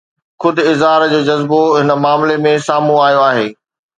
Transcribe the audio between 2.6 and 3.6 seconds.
سامهون آيو آهي